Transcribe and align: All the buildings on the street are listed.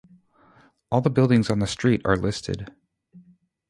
All 0.91 1.01
the 1.01 1.11
buildings 1.11 1.51
on 1.51 1.59
the 1.59 1.67
street 1.67 2.01
are 2.05 2.15
listed. 2.17 2.73